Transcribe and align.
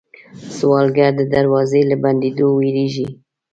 سوالګر 0.57 1.11
د 1.17 1.21
دروازې 1.33 1.81
له 1.89 1.95
بندېدو 2.03 2.47
وېرېږي 2.57 3.07